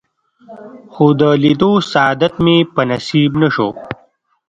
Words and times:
خو 0.93 1.05
د 1.19 1.21
لیدو 1.43 1.71
سعادت 1.91 2.33
مې 2.43 2.57
په 2.73 2.81
نصیب 2.89 3.31
نه 3.41 3.47
شو. 3.55 3.69